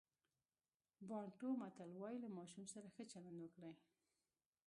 [1.07, 3.73] بانټو متل وایي له ماشوم سره ښه چلند وکړئ.